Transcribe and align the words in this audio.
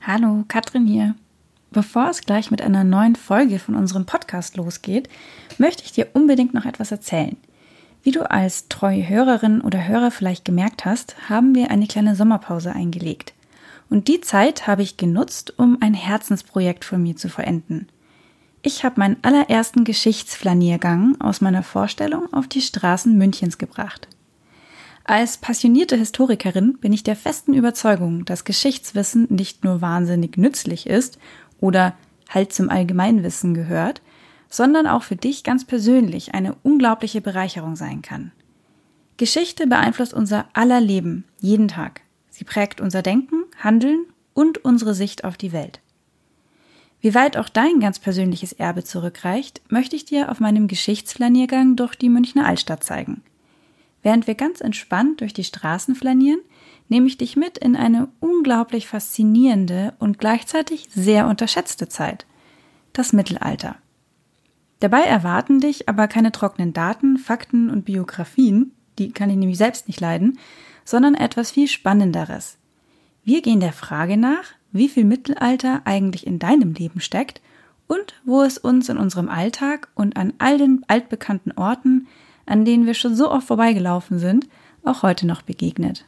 Hallo, 0.00 0.44
Katrin 0.46 0.86
hier. 0.86 1.16
Bevor 1.70 2.08
es 2.08 2.22
gleich 2.22 2.50
mit 2.50 2.62
einer 2.62 2.84
neuen 2.84 3.16
Folge 3.16 3.58
von 3.58 3.74
unserem 3.74 4.06
Podcast 4.06 4.56
losgeht, 4.56 5.08
möchte 5.58 5.82
ich 5.84 5.92
dir 5.92 6.08
unbedingt 6.14 6.54
noch 6.54 6.64
etwas 6.64 6.92
erzählen. 6.92 7.36
Wie 8.02 8.12
du 8.12 8.30
als 8.30 8.68
treue 8.68 9.06
Hörerin 9.06 9.60
oder 9.60 9.86
Hörer 9.86 10.10
vielleicht 10.10 10.44
gemerkt 10.44 10.84
hast, 10.84 11.28
haben 11.28 11.54
wir 11.54 11.70
eine 11.70 11.86
kleine 11.88 12.14
Sommerpause 12.14 12.72
eingelegt. 12.72 13.34
Und 13.90 14.08
die 14.08 14.20
Zeit 14.20 14.66
habe 14.66 14.82
ich 14.82 14.96
genutzt, 14.96 15.58
um 15.58 15.76
ein 15.80 15.94
Herzensprojekt 15.94 16.84
von 16.84 17.02
mir 17.02 17.16
zu 17.16 17.28
verenden. 17.28 17.88
Ich 18.62 18.84
habe 18.84 19.00
meinen 19.00 19.16
allerersten 19.22 19.84
Geschichtsflaniergang 19.84 21.20
aus 21.20 21.40
meiner 21.40 21.62
Vorstellung 21.62 22.32
auf 22.32 22.46
die 22.46 22.62
Straßen 22.62 23.18
Münchens 23.18 23.58
gebracht. 23.58 24.08
Als 25.08 25.38
passionierte 25.38 25.96
Historikerin 25.96 26.76
bin 26.82 26.92
ich 26.92 27.02
der 27.02 27.16
festen 27.16 27.54
Überzeugung, 27.54 28.26
dass 28.26 28.44
Geschichtswissen 28.44 29.26
nicht 29.30 29.64
nur 29.64 29.80
wahnsinnig 29.80 30.36
nützlich 30.36 30.86
ist 30.86 31.18
oder 31.60 31.94
halt 32.28 32.52
zum 32.52 32.68
Allgemeinwissen 32.68 33.54
gehört, 33.54 34.02
sondern 34.50 34.86
auch 34.86 35.02
für 35.02 35.16
dich 35.16 35.44
ganz 35.44 35.64
persönlich 35.64 36.34
eine 36.34 36.56
unglaubliche 36.62 37.22
Bereicherung 37.22 37.74
sein 37.74 38.02
kann. 38.02 38.32
Geschichte 39.16 39.66
beeinflusst 39.66 40.12
unser 40.12 40.44
aller 40.52 40.82
Leben, 40.82 41.24
jeden 41.40 41.68
Tag. 41.68 42.02
Sie 42.28 42.44
prägt 42.44 42.82
unser 42.82 43.00
Denken, 43.00 43.44
Handeln 43.56 44.04
und 44.34 44.62
unsere 44.62 44.92
Sicht 44.92 45.24
auf 45.24 45.38
die 45.38 45.52
Welt. 45.52 45.80
Wie 47.00 47.14
weit 47.14 47.38
auch 47.38 47.48
dein 47.48 47.80
ganz 47.80 47.98
persönliches 47.98 48.52
Erbe 48.52 48.84
zurückreicht, 48.84 49.62
möchte 49.70 49.96
ich 49.96 50.04
dir 50.04 50.30
auf 50.30 50.38
meinem 50.38 50.68
Geschichtsflaniergang 50.68 51.76
durch 51.76 51.94
die 51.94 52.10
Münchner 52.10 52.44
Altstadt 52.44 52.84
zeigen. 52.84 53.22
Während 54.08 54.26
wir 54.26 54.36
ganz 54.36 54.62
entspannt 54.62 55.20
durch 55.20 55.34
die 55.34 55.44
Straßen 55.44 55.94
flanieren, 55.94 56.40
nehme 56.88 57.06
ich 57.06 57.18
dich 57.18 57.36
mit 57.36 57.58
in 57.58 57.76
eine 57.76 58.08
unglaublich 58.20 58.88
faszinierende 58.88 59.92
und 59.98 60.18
gleichzeitig 60.18 60.88
sehr 60.90 61.26
unterschätzte 61.26 61.90
Zeit, 61.90 62.24
das 62.94 63.12
Mittelalter. 63.12 63.76
Dabei 64.80 65.02
erwarten 65.02 65.60
dich 65.60 65.90
aber 65.90 66.08
keine 66.08 66.32
trockenen 66.32 66.72
Daten, 66.72 67.18
Fakten 67.18 67.68
und 67.68 67.84
Biografien, 67.84 68.72
die 68.98 69.12
kann 69.12 69.28
ich 69.28 69.36
nämlich 69.36 69.58
selbst 69.58 69.88
nicht 69.88 70.00
leiden, 70.00 70.38
sondern 70.86 71.14
etwas 71.14 71.50
viel 71.50 71.68
Spannenderes. 71.68 72.56
Wir 73.24 73.42
gehen 73.42 73.60
der 73.60 73.74
Frage 73.74 74.16
nach, 74.16 74.54
wie 74.72 74.88
viel 74.88 75.04
Mittelalter 75.04 75.82
eigentlich 75.84 76.26
in 76.26 76.38
deinem 76.38 76.72
Leben 76.72 77.02
steckt 77.02 77.42
und 77.86 78.14
wo 78.24 78.40
es 78.40 78.56
uns 78.56 78.88
in 78.88 78.96
unserem 78.96 79.28
Alltag 79.28 79.88
und 79.94 80.16
an 80.16 80.32
all 80.38 80.56
den 80.56 80.82
altbekannten 80.88 81.52
Orten 81.52 82.06
an 82.48 82.64
denen 82.64 82.86
wir 82.86 82.94
schon 82.94 83.14
so 83.14 83.30
oft 83.30 83.46
vorbeigelaufen 83.46 84.18
sind, 84.18 84.48
auch 84.82 85.02
heute 85.02 85.26
noch 85.26 85.42
begegnet. 85.42 86.04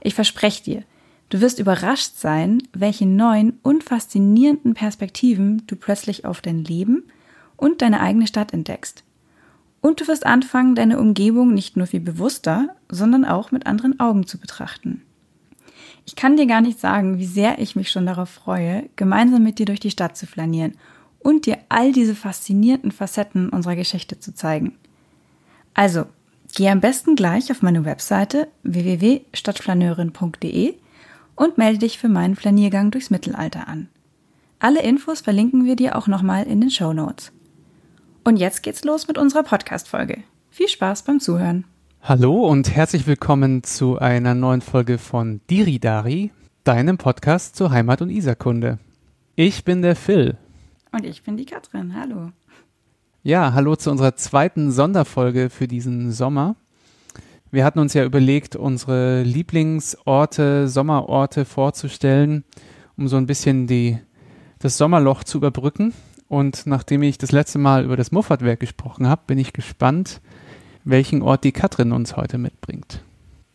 Ich 0.00 0.14
verspreche 0.14 0.62
dir, 0.62 0.82
du 1.30 1.40
wirst 1.40 1.58
überrascht 1.58 2.16
sein, 2.16 2.62
welche 2.72 3.06
neuen 3.06 3.58
und 3.62 3.82
faszinierenden 3.82 4.74
Perspektiven 4.74 5.62
du 5.66 5.76
plötzlich 5.76 6.24
auf 6.24 6.42
dein 6.42 6.64
Leben 6.64 7.04
und 7.56 7.82
deine 7.82 8.00
eigene 8.00 8.26
Stadt 8.26 8.52
entdeckst. 8.52 9.04
Und 9.80 10.00
du 10.00 10.08
wirst 10.08 10.26
anfangen, 10.26 10.74
deine 10.74 10.98
Umgebung 10.98 11.54
nicht 11.54 11.76
nur 11.76 11.86
viel 11.86 12.00
bewusster, 12.00 12.74
sondern 12.90 13.24
auch 13.24 13.50
mit 13.50 13.66
anderen 13.66 14.00
Augen 14.00 14.26
zu 14.26 14.38
betrachten. 14.38 15.02
Ich 16.06 16.16
kann 16.16 16.36
dir 16.36 16.46
gar 16.46 16.60
nicht 16.60 16.78
sagen, 16.78 17.18
wie 17.18 17.26
sehr 17.26 17.58
ich 17.58 17.76
mich 17.76 17.90
schon 17.90 18.06
darauf 18.06 18.28
freue, 18.28 18.88
gemeinsam 18.96 19.42
mit 19.42 19.58
dir 19.58 19.66
durch 19.66 19.80
die 19.80 19.90
Stadt 19.90 20.16
zu 20.16 20.26
flanieren 20.26 20.72
und 21.18 21.46
dir 21.46 21.58
all 21.70 21.92
diese 21.92 22.14
faszinierenden 22.14 22.92
Facetten 22.92 23.48
unserer 23.48 23.76
Geschichte 23.76 24.20
zu 24.20 24.34
zeigen. 24.34 24.76
Also, 25.74 26.06
geh 26.54 26.68
am 26.68 26.80
besten 26.80 27.16
gleich 27.16 27.50
auf 27.50 27.60
meine 27.60 27.84
Webseite 27.84 28.46
www.stadtflaneurin.de 28.62 30.74
und 31.36 31.58
melde 31.58 31.80
dich 31.80 31.98
für 31.98 32.08
meinen 32.08 32.36
Flaniergang 32.36 32.92
durchs 32.92 33.10
Mittelalter 33.10 33.68
an. 33.68 33.88
Alle 34.60 34.82
Infos 34.82 35.20
verlinken 35.20 35.66
wir 35.66 35.76
dir 35.76 35.96
auch 35.96 36.06
nochmal 36.06 36.46
in 36.46 36.60
den 36.60 36.70
Show 36.70 36.92
Notes. 36.92 37.32
Und 38.22 38.36
jetzt 38.36 38.62
geht's 38.62 38.84
los 38.84 39.08
mit 39.08 39.18
unserer 39.18 39.42
Podcast-Folge. 39.42 40.22
Viel 40.48 40.68
Spaß 40.68 41.02
beim 41.02 41.20
Zuhören. 41.20 41.64
Hallo 42.00 42.46
und 42.46 42.74
herzlich 42.74 43.06
willkommen 43.06 43.64
zu 43.64 43.98
einer 43.98 44.34
neuen 44.34 44.60
Folge 44.60 44.98
von 44.98 45.40
Diridari, 45.50 46.30
deinem 46.62 46.98
Podcast 46.98 47.56
zur 47.56 47.70
Heimat- 47.70 48.00
und 48.00 48.10
Isarkunde. 48.10 48.78
Ich 49.36 49.64
bin 49.64 49.82
der 49.82 49.96
Phil. 49.96 50.36
Und 50.92 51.04
ich 51.04 51.24
bin 51.24 51.36
die 51.36 51.44
Katrin. 51.44 51.96
Hallo. 51.98 52.30
Ja, 53.26 53.54
hallo 53.54 53.74
zu 53.74 53.90
unserer 53.90 54.16
zweiten 54.16 54.70
Sonderfolge 54.70 55.48
für 55.48 55.66
diesen 55.66 56.12
Sommer. 56.12 56.56
Wir 57.50 57.64
hatten 57.64 57.78
uns 57.78 57.94
ja 57.94 58.04
überlegt, 58.04 58.54
unsere 58.54 59.22
Lieblingsorte, 59.22 60.68
Sommerorte 60.68 61.46
vorzustellen, 61.46 62.44
um 62.98 63.08
so 63.08 63.16
ein 63.16 63.24
bisschen 63.24 63.66
die, 63.66 63.96
das 64.58 64.76
Sommerloch 64.76 65.24
zu 65.24 65.38
überbrücken. 65.38 65.94
Und 66.28 66.66
nachdem 66.66 67.02
ich 67.02 67.16
das 67.16 67.32
letzte 67.32 67.58
Mal 67.58 67.86
über 67.86 67.96
das 67.96 68.12
Muffatwerk 68.12 68.60
gesprochen 68.60 69.08
habe, 69.08 69.22
bin 69.26 69.38
ich 69.38 69.54
gespannt, 69.54 70.20
welchen 70.84 71.22
Ort 71.22 71.44
die 71.44 71.52
Katrin 71.52 71.92
uns 71.92 72.18
heute 72.18 72.36
mitbringt. 72.36 73.00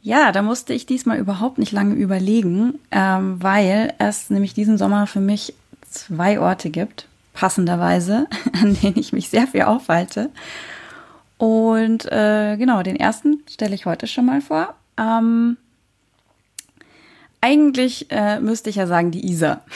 Ja, 0.02 0.32
da 0.32 0.42
musste 0.42 0.74
ich 0.74 0.88
diesmal 0.88 1.20
überhaupt 1.20 1.60
nicht 1.60 1.72
lange 1.72 1.94
überlegen, 1.94 2.80
ähm, 2.90 3.36
weil 3.40 3.94
es 4.00 4.32
nämlich 4.32 4.56
diesen 4.56 4.80
Sommer 4.80 5.06
für 5.06 5.20
mich 5.20 5.54
zwei 5.92 6.40
Orte 6.40 6.72
gibt, 6.72 7.08
passenderweise, 7.40 8.28
an 8.62 8.76
denen 8.76 8.98
ich 8.98 9.14
mich 9.14 9.30
sehr 9.30 9.48
viel 9.48 9.62
aufhalte. 9.62 10.30
Und 11.38 12.12
äh, 12.12 12.58
genau, 12.58 12.84
den 12.84 12.98
ersten 12.98 13.44
stelle 13.50 13.74
ich 13.74 13.86
heute 13.86 14.08
schon 14.08 14.26
mal 14.26 14.42
vor. 14.42 14.76
Ähm, 14.98 15.56
eigentlich 17.40 18.08
äh, 18.12 18.42
müsste 18.42 18.70
ich 18.70 18.76
ja 18.76 18.88
sagen 18.88 19.12
die 19.12 19.26
Isar. 19.26 19.62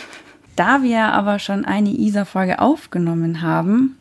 Da 0.55 0.83
wir 0.83 1.05
aber 1.05 1.39
schon 1.39 1.65
eine 1.65 1.89
Isar-Folge 1.89 2.59
aufgenommen 2.59 3.41
haben, 3.41 3.97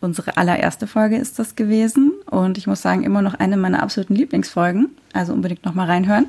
unsere 0.00 0.38
allererste 0.38 0.86
Folge 0.86 1.18
ist 1.18 1.38
das 1.38 1.54
gewesen 1.54 2.12
und 2.30 2.56
ich 2.56 2.66
muss 2.66 2.80
sagen, 2.80 3.02
immer 3.02 3.20
noch 3.20 3.34
eine 3.34 3.58
meiner 3.58 3.82
absoluten 3.82 4.14
Lieblingsfolgen, 4.14 4.88
also 5.12 5.34
unbedingt 5.34 5.66
nochmal 5.66 5.84
reinhören. 5.84 6.28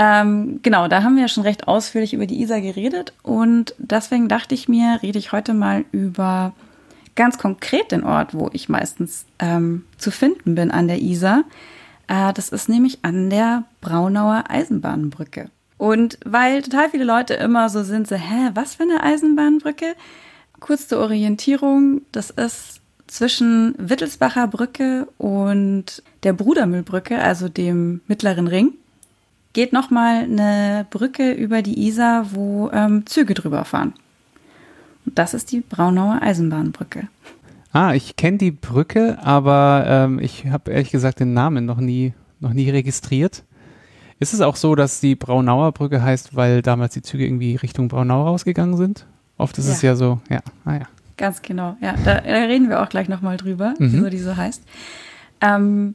Ähm, 0.00 0.60
genau, 0.62 0.86
da 0.86 1.02
haben 1.02 1.16
wir 1.16 1.22
ja 1.22 1.28
schon 1.28 1.42
recht 1.42 1.66
ausführlich 1.66 2.14
über 2.14 2.26
die 2.26 2.40
Isar 2.40 2.60
geredet 2.60 3.12
und 3.24 3.74
deswegen 3.78 4.28
dachte 4.28 4.54
ich 4.54 4.68
mir, 4.68 5.00
rede 5.02 5.18
ich 5.18 5.32
heute 5.32 5.54
mal 5.54 5.84
über 5.90 6.52
ganz 7.16 7.36
konkret 7.36 7.90
den 7.90 8.04
Ort, 8.04 8.32
wo 8.32 8.48
ich 8.52 8.68
meistens 8.68 9.26
ähm, 9.40 9.86
zu 9.96 10.12
finden 10.12 10.54
bin 10.54 10.70
an 10.70 10.86
der 10.86 11.00
Isar. 11.00 11.42
Äh, 12.06 12.32
das 12.32 12.50
ist 12.50 12.68
nämlich 12.68 13.00
an 13.02 13.28
der 13.28 13.64
Braunauer 13.80 14.44
Eisenbahnbrücke. 14.48 15.50
Und 15.78 16.16
weil 16.24 16.62
total 16.62 16.90
viele 16.90 17.04
Leute 17.04 17.34
immer 17.34 17.68
so 17.68 17.82
sind, 17.82 18.06
so, 18.06 18.14
hä, 18.14 18.50
was 18.54 18.76
für 18.76 18.84
eine 18.84 19.02
Eisenbahnbrücke? 19.02 19.96
Kurz 20.60 20.86
zur 20.86 21.00
Orientierung, 21.00 22.02
das 22.12 22.30
ist 22.30 22.80
zwischen 23.08 23.74
Wittelsbacher 23.78 24.46
Brücke 24.46 25.08
und 25.18 26.04
der 26.22 26.34
Brudermühlbrücke, 26.34 27.18
also 27.18 27.48
dem 27.48 28.00
mittleren 28.06 28.46
Ring 28.46 28.74
geht 29.52 29.72
nochmal 29.72 30.24
eine 30.24 30.86
Brücke 30.90 31.32
über 31.32 31.62
die 31.62 31.86
Isar, 31.86 32.34
wo 32.34 32.70
ähm, 32.72 33.06
Züge 33.06 33.34
drüber 33.34 33.64
fahren. 33.64 33.94
Und 35.06 35.18
das 35.18 35.34
ist 35.34 35.52
die 35.52 35.60
Braunauer 35.60 36.20
Eisenbahnbrücke. 36.22 37.08
Ah, 37.72 37.94
ich 37.94 38.16
kenne 38.16 38.38
die 38.38 38.50
Brücke, 38.50 39.18
aber 39.22 39.84
ähm, 39.86 40.18
ich 40.18 40.46
habe 40.46 40.70
ehrlich 40.70 40.90
gesagt 40.90 41.20
den 41.20 41.34
Namen 41.34 41.66
noch 41.66 41.78
nie, 41.78 42.14
noch 42.40 42.52
nie 42.52 42.70
registriert. 42.70 43.44
Ist 44.20 44.34
es 44.34 44.40
auch 44.40 44.56
so, 44.56 44.74
dass 44.74 45.00
die 45.00 45.14
Braunauer 45.14 45.72
Brücke 45.72 46.02
heißt, 46.02 46.34
weil 46.34 46.62
damals 46.62 46.94
die 46.94 47.02
Züge 47.02 47.24
irgendwie 47.24 47.56
Richtung 47.56 47.88
Braunau 47.88 48.24
rausgegangen 48.24 48.76
sind? 48.76 49.06
Oft 49.36 49.56
ist 49.58 49.66
ja. 49.66 49.72
es 49.72 49.82
ja 49.82 49.96
so, 49.96 50.20
ja, 50.28 50.40
ah 50.64 50.74
ja. 50.74 50.88
Ganz 51.16 51.42
genau, 51.42 51.76
ja. 51.80 51.94
Da, 52.04 52.20
da 52.20 52.20
reden 52.20 52.68
wir 52.68 52.82
auch 52.82 52.88
gleich 52.88 53.08
nochmal 53.08 53.36
drüber, 53.36 53.74
mhm. 53.78 53.92
wieso 53.92 54.10
die 54.10 54.18
so 54.18 54.36
heißt. 54.36 54.62
Ähm, 55.40 55.94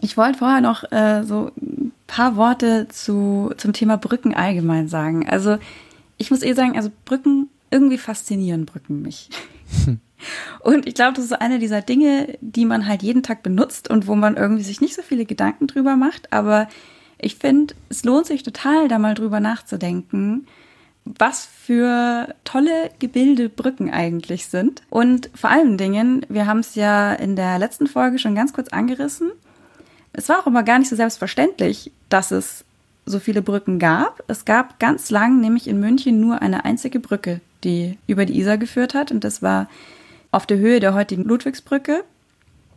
ich 0.00 0.16
wollte 0.16 0.38
vorher 0.38 0.60
noch 0.60 0.90
äh, 0.90 1.22
so 1.22 1.50
paar 2.06 2.36
Worte 2.36 2.88
zu, 2.88 3.52
zum 3.56 3.72
Thema 3.72 3.96
Brücken 3.96 4.34
allgemein 4.34 4.88
sagen. 4.88 5.28
Also 5.28 5.58
ich 6.18 6.30
muss 6.30 6.42
eh 6.42 6.52
sagen, 6.52 6.76
also 6.76 6.90
Brücken, 7.04 7.48
irgendwie 7.70 7.98
faszinieren 7.98 8.66
Brücken 8.66 9.02
mich. 9.02 9.28
Und 10.60 10.86
ich 10.86 10.94
glaube, 10.94 11.14
das 11.14 11.24
ist 11.24 11.32
eine 11.32 11.58
dieser 11.58 11.82
Dinge, 11.82 12.38
die 12.40 12.64
man 12.64 12.86
halt 12.86 13.02
jeden 13.02 13.22
Tag 13.22 13.42
benutzt 13.42 13.90
und 13.90 14.06
wo 14.06 14.14
man 14.14 14.36
irgendwie 14.36 14.62
sich 14.62 14.80
nicht 14.80 14.94
so 14.94 15.02
viele 15.02 15.26
Gedanken 15.26 15.66
drüber 15.66 15.94
macht. 15.94 16.32
Aber 16.32 16.68
ich 17.18 17.36
finde, 17.36 17.74
es 17.88 18.04
lohnt 18.04 18.26
sich 18.26 18.42
total, 18.42 18.88
da 18.88 18.98
mal 18.98 19.14
drüber 19.14 19.40
nachzudenken, 19.40 20.46
was 21.04 21.46
für 21.46 22.34
tolle 22.44 22.90
Gebilde 22.98 23.48
Brücken 23.48 23.90
eigentlich 23.90 24.46
sind. 24.46 24.82
Und 24.90 25.30
vor 25.34 25.50
allen 25.50 25.78
Dingen, 25.78 26.26
wir 26.28 26.46
haben 26.46 26.60
es 26.60 26.74
ja 26.74 27.12
in 27.12 27.36
der 27.36 27.58
letzten 27.58 27.86
Folge 27.86 28.18
schon 28.18 28.34
ganz 28.34 28.52
kurz 28.52 28.68
angerissen, 28.68 29.30
es 30.16 30.28
war 30.28 30.40
auch 30.40 30.46
immer 30.46 30.62
gar 30.62 30.78
nicht 30.78 30.88
so 30.88 30.96
selbstverständlich, 30.96 31.92
dass 32.08 32.30
es 32.30 32.64
so 33.04 33.20
viele 33.20 33.42
Brücken 33.42 33.78
gab. 33.78 34.22
Es 34.28 34.44
gab 34.44 34.80
ganz 34.80 35.10
lang 35.10 35.40
nämlich 35.40 35.68
in 35.68 35.78
München 35.78 36.20
nur 36.20 36.42
eine 36.42 36.64
einzige 36.64 36.98
Brücke, 36.98 37.40
die 37.62 37.98
über 38.06 38.24
die 38.24 38.38
Isar 38.38 38.56
geführt 38.56 38.94
hat. 38.94 39.12
Und 39.12 39.24
das 39.24 39.42
war 39.42 39.68
auf 40.32 40.46
der 40.46 40.56
Höhe 40.56 40.80
der 40.80 40.94
heutigen 40.94 41.24
Ludwigsbrücke. 41.24 42.02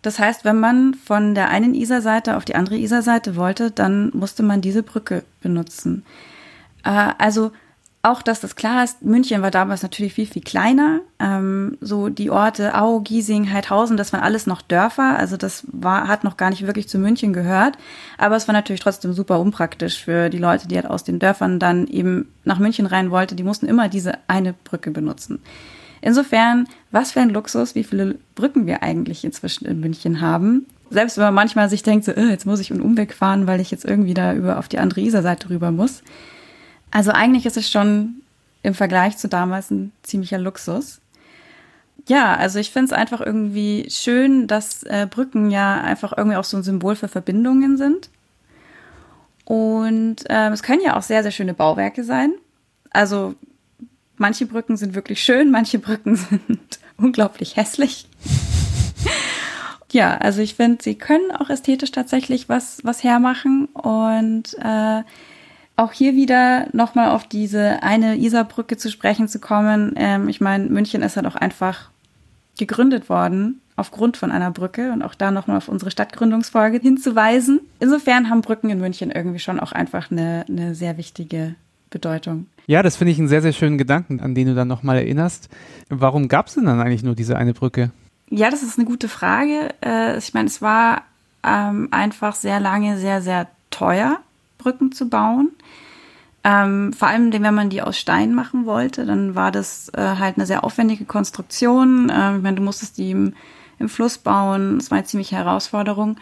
Das 0.02 0.20
heißt, 0.20 0.46
wenn 0.46 0.60
man 0.60 0.94
von 0.94 1.34
der 1.34 1.50
einen 1.50 1.74
Isarseite 1.74 2.36
auf 2.38 2.46
die 2.46 2.56
andere 2.56 2.78
Isarseite 2.78 3.38
wollte, 3.38 3.72
dann 3.72 4.12
musste 4.14 4.44
man 4.44 4.62
diese 4.62 4.84
Brücke 4.84 5.24
benutzen. 5.42 6.04
Äh, 6.84 7.14
also 7.18 7.52
auch, 8.02 8.22
dass 8.22 8.40
das 8.40 8.56
klar 8.56 8.86
ist, 8.86 9.02
München 9.02 9.42
war 9.42 9.52
damals 9.52 9.84
natürlich 9.84 10.14
viel, 10.14 10.26
viel 10.26 10.42
kleiner. 10.42 11.02
Ähm, 11.20 11.78
so 11.82 12.08
die 12.08 12.30
Orte 12.30 12.80
Au, 12.80 13.02
Giesing, 13.02 13.52
Heidhausen, 13.52 13.98
das 13.98 14.14
waren 14.14 14.22
alles 14.22 14.48
noch 14.48 14.62
Dörfer. 14.62 15.18
Also 15.18 15.36
das 15.36 15.66
war, 15.72 16.08
hat 16.08 16.24
noch 16.24 16.38
gar 16.38 16.50
nicht 16.50 16.66
wirklich 16.66 16.88
zu 16.88 16.98
München 16.98 17.34
gehört. 17.34 17.78
Aber 18.18 18.38
es 18.38 18.48
war 18.48 18.54
natürlich 18.54 18.80
trotzdem 18.80 19.12
super 19.12 19.42
unpraktisch 19.42 20.02
für 20.02 20.30
die 20.30 20.38
Leute, 20.38 20.70
die 20.70 20.76
halt 20.76 20.86
aus 20.86 21.04
den 21.04 21.20
Dörfern 21.20 21.60
dann 21.60 21.88
eben 21.88 22.32
nach 22.46 22.60
München 22.60 22.86
rein 22.86 23.12
wollten. 23.12 23.36
Die 23.36 23.44
mussten 23.44 23.68
immer 23.68 23.90
diese 23.90 24.14
eine 24.28 24.54
Brücke 24.54 24.92
benutzen. 24.92 25.42
Insofern, 26.02 26.68
was 26.92 27.12
für 27.12 27.20
ein 27.20 27.32
Luxus, 27.32 27.76
wie 27.76 27.84
viele 27.84 28.16
Brücken 28.34 28.66
wir 28.66 28.82
eigentlich 28.82 29.26
inzwischen 29.26 29.66
in 29.66 29.82
München 29.82 30.22
haben. 30.22 30.68
Selbst 30.90 31.18
wenn 31.18 31.26
man 31.26 31.34
manchmal 31.34 31.70
sich 31.70 31.84
denkt, 31.84 32.06
so, 32.06 32.14
äh, 32.14 32.30
jetzt 32.30 32.46
muss 32.46 32.62
ich 32.62 32.72
einen 32.72 32.82
Umweg 32.82 33.14
fahren, 33.14 33.46
weil 33.46 33.60
ich 33.60 33.72
jetzt 33.72 33.84
irgendwie 33.84 34.14
da 34.14 34.34
über 34.34 34.58
auf 34.58 34.70
die 34.70 34.80
andere 34.80 35.02
Isar-Seite 35.02 35.50
rüber 35.50 35.72
muss. 35.72 36.02
Also 36.92 37.12
eigentlich 37.12 37.46
ist 37.46 37.58
es 37.58 37.70
schon 37.70 38.22
im 38.64 38.74
Vergleich 38.74 39.18
zu 39.18 39.28
damals 39.28 39.72
ein 39.72 39.92
ziemlicher 40.04 40.38
Luxus. 40.38 41.00
Ja, 42.08 42.36
also 42.36 42.60
ich 42.60 42.72
finde 42.72 42.88
es 42.88 42.94
einfach 42.94 43.22
irgendwie 43.22 43.88
schön, 43.90 44.48
dass 44.48 44.84
äh, 44.84 45.08
Brücken 45.10 45.52
ja 45.52 45.82
einfach 45.82 46.14
irgendwie 46.18 46.38
auch 46.38 46.44
so 46.44 46.58
ein 46.58 46.64
Symbol 46.64 46.96
für 46.96 47.08
Verbindungen 47.08 47.78
sind. 47.78 48.10
Und 49.46 50.30
äh, 50.30 50.50
es 50.50 50.64
können 50.64 50.82
ja 50.84 50.96
auch 50.98 51.02
sehr, 51.02 51.24
sehr 51.24 51.32
schöne 51.32 51.54
Bauwerke 51.54 52.04
sein. 52.04 52.34
Also 52.92 53.36
manche 54.18 54.46
Brücken 54.46 54.78
sind 54.78 54.96
wirklich 54.96 55.24
schön, 55.24 55.52
manche 55.52 55.80
Brücken 55.80 56.16
sind 56.16 56.80
unglaublich 56.98 57.56
hässlich. 57.56 58.08
ja, 59.92 60.18
also 60.18 60.42
ich 60.42 60.56
finde, 60.56 60.84
sie 60.84 60.96
können 60.96 61.32
auch 61.32 61.50
ästhetisch 61.50 61.92
tatsächlich 61.92 62.50
was, 62.50 62.80
was 62.84 63.04
hermachen. 63.04 63.66
Und 63.68 64.56
äh, 64.60 65.04
auch 65.80 65.92
hier 65.94 66.16
wieder 66.16 66.68
nochmal 66.74 67.10
auf 67.12 67.26
diese 67.28 67.82
eine 67.84 68.18
Isarbrücke 68.18 68.78
zu 68.78 68.92
sprechen 68.92 69.28
zu 69.28 69.40
kommen. 69.40 69.94
Ähm, 69.96 70.28
ich 70.28 70.42
meine, 70.42 70.66
München 70.66 71.02
ist 71.02 71.16
halt 71.16 71.26
auch 71.26 71.36
einfach 71.36 71.90
gegründet 72.58 73.10
worden 73.10 73.62
aufgrund 73.78 74.18
von 74.18 74.32
einer 74.32 74.52
Brücke 74.52 74.92
und 74.92 75.02
auch 75.02 75.16
da 75.16 75.32
nochmal 75.32 75.58
auf 75.58 75.70
unsere 75.70 75.90
Stadtgründungsfolge 75.90 76.80
hinzuweisen. 76.80 77.62
Insofern 77.80 78.30
haben 78.30 78.42
Brücken 78.42 78.70
in 78.70 78.80
München 78.80 79.10
irgendwie 79.10 79.40
schon 79.40 79.60
auch 79.60 79.72
einfach 79.72 80.12
eine, 80.12 80.46
eine 80.50 80.76
sehr 80.76 80.98
wichtige 80.98 81.56
Bedeutung. 81.90 82.48
Ja, 82.68 82.84
das 82.84 82.98
finde 82.98 83.14
ich 83.14 83.20
einen 83.20 83.30
sehr, 83.30 83.42
sehr 83.42 83.54
schönen 83.54 83.78
Gedanken, 83.78 84.20
an 84.20 84.36
den 84.36 84.48
du 84.48 84.56
dann 84.56 84.68
nochmal 84.68 84.98
erinnerst. 84.98 85.50
Warum 85.88 86.28
gab 86.28 86.48
es 86.48 86.56
denn 86.56 86.66
dann 86.66 86.82
eigentlich 86.82 87.04
nur 87.04 87.16
diese 87.16 87.38
eine 87.38 87.54
Brücke? 87.54 87.92
Ja, 88.30 88.52
das 88.52 88.64
ist 88.64 88.78
eine 88.78 88.86
gute 88.86 89.08
Frage. 89.08 89.70
Äh, 89.84 90.18
ich 90.18 90.34
meine, 90.34 90.48
es 90.48 90.62
war 90.62 91.04
ähm, 91.44 91.88
einfach 91.92 92.36
sehr 92.36 92.60
lange 92.60 92.98
sehr, 92.98 93.22
sehr 93.22 93.48
teuer, 93.72 94.20
Brücken 94.60 94.92
zu 94.92 95.10
bauen. 95.10 95.50
Ähm, 96.44 96.94
vor 96.94 97.08
allem, 97.08 97.34
wenn 97.34 97.54
man 97.54 97.70
die 97.70 97.82
aus 97.82 97.98
Stein 97.98 98.34
machen 98.34 98.66
wollte, 98.66 99.06
dann 99.06 99.36
war 99.36 99.52
das 99.52 99.90
äh, 99.90 100.02
halt 100.02 100.38
eine 100.38 100.46
sehr 100.46 100.64
aufwendige 100.64 101.06
Konstruktion. 101.06 102.12
Ähm, 102.14 102.38
ich 102.38 102.44
meine, 102.44 102.58
du 102.58 102.64
musstest 102.64 102.98
die 102.98 103.12
im, 103.12 103.34
im 103.80 103.90
Fluss 103.90 104.20
bauen. 104.20 104.78
Das 104.78 104.92
war 104.92 105.00
eine 105.00 105.08
ziemliche 105.08 105.36
Herausforderung. 105.36 106.18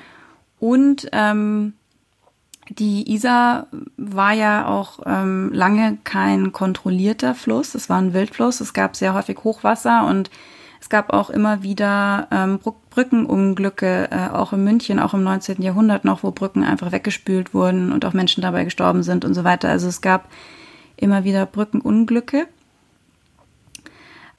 Und 0.60 1.07
ähm, 1.12 1.74
die 2.69 3.13
Isar 3.13 3.68
war 3.95 4.34
ja 4.34 4.68
auch 4.68 5.00
ähm, 5.06 5.51
lange 5.54 5.98
kein 6.04 6.51
kontrollierter 6.51 7.36
Fluss. 7.36 7.75
Es 7.75 7.89
war 7.89 8.00
ein 8.00 8.13
Wildfluss. 8.13 8.60
Es 8.60 8.74
gab 8.74 8.95
sehr 8.95 9.13
häufig 9.13 9.44
Hochwasser 9.44 10.06
und 10.07 10.30
es 10.79 10.89
gab 10.89 11.12
auch 11.12 11.29
immer 11.29 11.63
wieder 11.63 12.27
ähm, 12.31 12.59
Brückenunglücke, 12.89 14.09
äh, 14.12 14.29
auch 14.29 14.53
in 14.53 14.63
München, 14.63 15.00
auch 15.00 15.13
im 15.13 15.24
19. 15.24 15.62
Jahrhundert 15.62 16.06
noch, 16.06 16.24
wo 16.24 16.31
Brücken 16.31 16.63
einfach 16.63 16.91
weggespült 16.91 17.53
wurden 17.53 17.91
und 17.91 18.06
auch 18.06 18.13
Menschen 18.13 18.41
dabei 18.41 18.63
gestorben 18.63 19.03
sind 19.03 19.25
und 19.25 19.33
so 19.33 19.44
weiter. 19.44 19.69
Also 19.69 19.88
es 19.88 20.01
gab 20.01 20.29
immer 20.95 21.24
wieder 21.24 21.45
Brückenunglücke. 21.45 22.47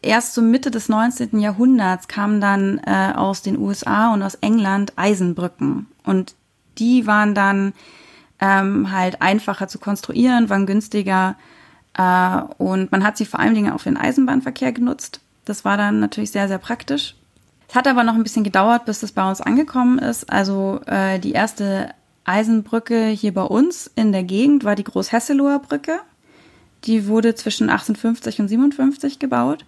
Erst 0.00 0.35
zur 0.35 0.44
Mitte 0.44 0.70
des 0.70 0.88
19. 0.88 1.40
Jahrhunderts 1.40 2.06
kamen 2.06 2.40
dann 2.40 2.81
äh, 2.87 3.12
aus 3.17 3.43
den 3.43 3.58
USA 3.58 4.12
und 4.14 4.23
aus 4.23 4.37
England 4.37 4.93
Eisenbrücken. 4.96 5.87
Und 6.05 6.35
die 6.79 7.06
waren 7.06 7.35
dann 7.35 7.73
ähm, 8.40 8.93
halt 8.93 9.20
einfacher 9.20 9.67
zu 9.67 9.81
konstruieren, 9.81 10.50
waren 10.50 10.67
günstiger. 10.67 11.35
Äh, 11.94 12.40
und 12.58 12.93
man 12.93 13.05
hat 13.05 13.17
sie 13.17 13.26
vor 13.26 13.40
allen 13.40 13.55
Dingen 13.55 13.73
auch 13.73 13.81
für 13.81 13.90
den 13.90 13.96
Eisenbahnverkehr 13.96 14.70
genutzt. 14.70 15.20
Das 15.49 15.65
war 15.65 15.77
dann 15.77 16.00
natürlich 16.00 16.31
sehr, 16.31 16.49
sehr 16.49 16.59
praktisch. 16.59 17.15
Es 17.69 17.75
hat 17.75 17.87
aber 17.87 18.05
noch 18.05 18.15
ein 18.15 18.23
bisschen 18.23 18.45
gedauert, 18.45 18.85
bis 18.87 19.00
das 19.00 19.12
bei 19.12 19.29
uns 19.29 19.41
angekommen 19.41 19.99
ist. 19.99 20.31
Also 20.31 20.81
äh, 20.87 21.19
die 21.19 21.33
erste 21.33 21.91
Eisenbrücke 22.25 23.06
hier 23.06 23.33
bei 23.33 23.43
uns 23.43 23.91
in 23.95 24.12
der 24.12 24.23
Gegend 24.23 24.65
war 24.65 24.75
die 24.75 24.85
Großhesseloher 24.85 25.59
Brücke. 25.59 26.00
Die 26.85 27.06
wurde 27.09 27.35
zwischen 27.35 27.71
1850 27.71 28.41
und 28.41 28.49
57 28.49 29.19
gebaut. 29.19 29.65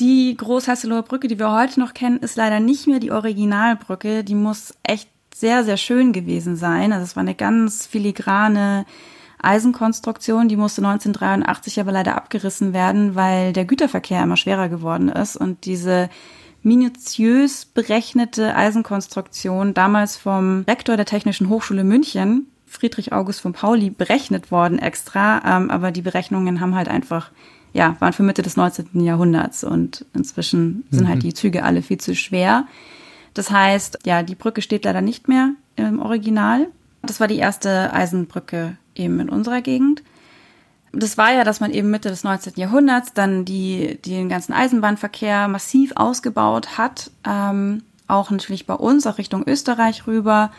Die 0.00 0.36
Großhesseloher 0.36 1.02
Brücke, 1.02 1.28
die 1.28 1.38
wir 1.38 1.52
heute 1.52 1.80
noch 1.80 1.94
kennen, 1.94 2.18
ist 2.18 2.36
leider 2.36 2.60
nicht 2.60 2.86
mehr 2.86 3.00
die 3.00 3.12
Originalbrücke. 3.12 4.24
Die 4.24 4.34
muss 4.34 4.74
echt 4.82 5.08
sehr, 5.34 5.64
sehr 5.64 5.76
schön 5.76 6.12
gewesen 6.12 6.56
sein. 6.56 6.92
Also 6.92 7.04
es 7.04 7.16
war 7.16 7.22
eine 7.22 7.34
ganz 7.34 7.86
filigrane 7.86 8.84
Eisenkonstruktion, 9.40 10.48
die 10.48 10.56
musste 10.56 10.80
1983 10.80 11.80
aber 11.80 11.92
leider 11.92 12.16
abgerissen 12.16 12.72
werden, 12.72 13.14
weil 13.14 13.52
der 13.52 13.64
Güterverkehr 13.64 14.22
immer 14.22 14.36
schwerer 14.36 14.68
geworden 14.68 15.08
ist 15.08 15.36
und 15.36 15.64
diese 15.64 16.08
minutiös 16.62 17.64
berechnete 17.64 18.54
Eisenkonstruktion 18.54 19.74
damals 19.74 20.16
vom 20.16 20.64
Rektor 20.66 20.96
der 20.96 21.06
Technischen 21.06 21.48
Hochschule 21.48 21.84
München, 21.84 22.46
Friedrich 22.66 23.12
August 23.12 23.40
von 23.40 23.52
Pauli, 23.52 23.90
berechnet 23.90 24.50
worden 24.50 24.78
extra, 24.78 25.40
ähm, 25.44 25.70
aber 25.70 25.92
die 25.92 26.02
Berechnungen 26.02 26.60
haben 26.60 26.74
halt 26.74 26.88
einfach 26.88 27.30
ja, 27.72 27.96
waren 28.00 28.12
für 28.12 28.22
Mitte 28.22 28.42
des 28.42 28.56
19. 28.56 29.00
Jahrhunderts 29.00 29.62
und 29.62 30.04
inzwischen 30.14 30.84
sind 30.90 31.00
halt 31.00 31.06
mhm. 31.06 31.08
halt 31.08 31.22
die 31.22 31.34
Züge 31.34 31.62
alle 31.64 31.82
viel 31.82 31.98
zu 31.98 32.14
schwer. 32.14 32.66
Das 33.34 33.50
heißt, 33.50 34.00
ja, 34.04 34.22
die 34.22 34.34
Brücke 34.34 34.62
steht 34.62 34.84
leider 34.84 35.00
nicht 35.00 35.28
mehr 35.28 35.52
im 35.76 36.00
Original. 36.00 36.68
Das 37.02 37.20
war 37.20 37.28
die 37.28 37.36
erste 37.36 37.92
Eisenbrücke 37.92 38.76
eben 38.98 39.20
in 39.20 39.28
unserer 39.28 39.60
Gegend. 39.60 40.02
Das 40.92 41.18
war 41.18 41.32
ja, 41.32 41.44
dass 41.44 41.60
man 41.60 41.70
eben 41.70 41.90
Mitte 41.90 42.08
des 42.08 42.24
19. 42.24 42.54
Jahrhunderts 42.56 43.12
dann 43.12 43.44
die, 43.44 43.98
den 44.04 44.28
ganzen 44.28 44.52
Eisenbahnverkehr 44.52 45.48
massiv 45.48 45.92
ausgebaut 45.96 46.78
hat. 46.78 47.10
Ähm, 47.26 47.82
auch 48.06 48.30
natürlich 48.30 48.66
bei 48.66 48.74
uns, 48.74 49.06
auch 49.06 49.18
Richtung 49.18 49.46
Österreich 49.46 50.06
rüber. 50.06 50.50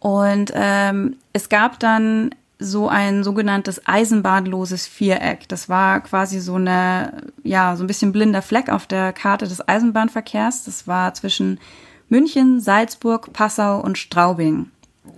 Und 0.00 0.52
ähm, 0.54 1.16
es 1.32 1.48
gab 1.48 1.78
dann 1.78 2.30
so 2.58 2.88
ein 2.88 3.22
sogenanntes 3.22 3.86
eisenbahnloses 3.86 4.86
Viereck. 4.86 5.48
Das 5.48 5.68
war 5.68 6.00
quasi 6.00 6.40
so 6.40 6.54
eine, 6.54 7.22
ja, 7.44 7.76
so 7.76 7.84
ein 7.84 7.86
bisschen 7.86 8.12
blinder 8.12 8.42
Fleck 8.42 8.68
auf 8.68 8.86
der 8.86 9.12
Karte 9.12 9.46
des 9.46 9.66
Eisenbahnverkehrs. 9.66 10.64
Das 10.64 10.88
war 10.88 11.14
zwischen 11.14 11.60
München, 12.08 12.60
Salzburg, 12.60 13.32
Passau 13.32 13.80
und 13.80 13.98
Straubing 13.98 14.70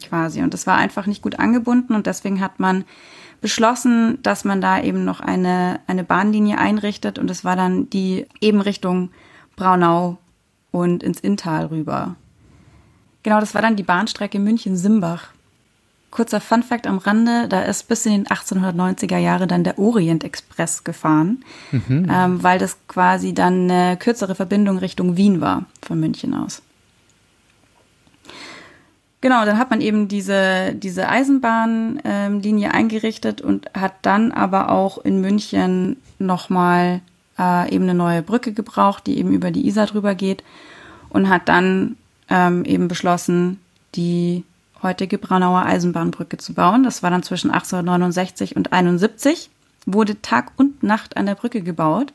quasi. 0.06 0.42
Und 0.42 0.54
das 0.54 0.66
war 0.66 0.76
einfach 0.76 1.06
nicht 1.06 1.22
gut 1.22 1.38
angebunden 1.38 1.94
und 1.94 2.06
deswegen 2.06 2.40
hat 2.40 2.60
man 2.60 2.84
beschlossen, 3.40 4.18
dass 4.22 4.44
man 4.44 4.60
da 4.60 4.80
eben 4.80 5.04
noch 5.04 5.20
eine, 5.20 5.80
eine 5.86 6.04
Bahnlinie 6.04 6.58
einrichtet 6.58 7.18
und 7.18 7.28
das 7.28 7.44
war 7.44 7.56
dann 7.56 7.88
die 7.90 8.26
eben 8.40 8.60
Richtung 8.60 9.10
Braunau 9.56 10.18
und 10.70 11.02
ins 11.02 11.20
Inntal 11.20 11.66
rüber. 11.66 12.16
Genau, 13.22 13.40
das 13.40 13.54
war 13.54 13.62
dann 13.62 13.76
die 13.76 13.82
Bahnstrecke 13.82 14.38
München-Simbach. 14.38 15.28
Kurzer 16.10 16.40
Funfact 16.40 16.86
am 16.86 16.98
Rande, 16.98 17.48
da 17.48 17.60
ist 17.62 17.86
bis 17.86 18.06
in 18.06 18.12
den 18.12 18.26
1890er 18.26 19.18
Jahre 19.18 19.46
dann 19.46 19.62
der 19.62 19.78
Orient 19.78 20.24
Express 20.24 20.82
gefahren, 20.82 21.44
mhm. 21.70 22.08
ähm, 22.10 22.42
weil 22.42 22.58
das 22.58 22.78
quasi 22.88 23.34
dann 23.34 23.70
eine 23.70 23.98
kürzere 23.98 24.34
Verbindung 24.34 24.78
Richtung 24.78 25.18
Wien 25.18 25.42
war, 25.42 25.66
von 25.82 26.00
München 26.00 26.34
aus. 26.34 26.62
Genau, 29.20 29.44
dann 29.44 29.58
hat 29.58 29.70
man 29.70 29.80
eben 29.80 30.06
diese, 30.06 30.74
diese 30.74 31.08
Eisenbahnlinie 31.08 32.68
ähm, 32.68 32.74
eingerichtet 32.74 33.40
und 33.40 33.68
hat 33.74 33.94
dann 34.02 34.30
aber 34.30 34.70
auch 34.70 34.98
in 34.98 35.20
München 35.20 35.96
nochmal 36.20 37.00
äh, 37.38 37.74
eben 37.74 37.84
eine 37.84 37.94
neue 37.94 38.22
Brücke 38.22 38.52
gebraucht, 38.52 39.06
die 39.06 39.18
eben 39.18 39.32
über 39.32 39.50
die 39.50 39.66
Isar 39.66 39.86
drüber 39.86 40.14
geht 40.14 40.44
und 41.08 41.28
hat 41.28 41.48
dann 41.48 41.96
ähm, 42.28 42.64
eben 42.64 42.86
beschlossen, 42.86 43.58
die 43.96 44.44
heutige 44.82 45.18
Braunauer 45.18 45.64
Eisenbahnbrücke 45.64 46.36
zu 46.36 46.54
bauen. 46.54 46.84
Das 46.84 47.02
war 47.02 47.10
dann 47.10 47.24
zwischen 47.24 47.50
1869 47.50 48.54
und 48.54 48.72
71, 48.72 49.50
wurde 49.86 50.20
Tag 50.22 50.52
und 50.56 50.82
Nacht 50.84 51.16
an 51.16 51.26
der 51.26 51.34
Brücke 51.34 51.62
gebaut. 51.62 52.12